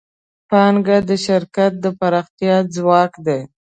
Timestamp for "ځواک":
2.75-3.13